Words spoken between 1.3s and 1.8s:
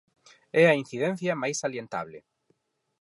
máis